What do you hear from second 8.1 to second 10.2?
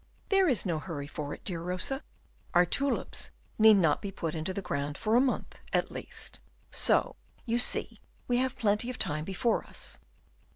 we have plenty of time before us.